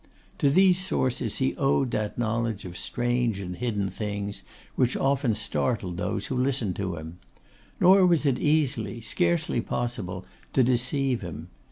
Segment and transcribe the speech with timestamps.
[0.39, 4.41] To these sources he owed that knowledge of strange and hidden things
[4.73, 7.19] which often startled those who listened to him.
[7.79, 11.49] Nor was it easy, scarcely possible, to deceive him.